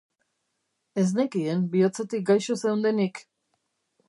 [1.01, 3.23] Ez nekien bihotzetik gaixo zeundenik.